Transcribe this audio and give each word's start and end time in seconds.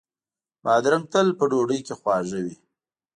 بادرنګ 0.63 1.05
تل 1.11 1.27
په 1.39 1.43
ډوډۍ 1.49 1.79
کې 1.87 1.93
خواږه 1.99 2.39
وي. 2.45 2.55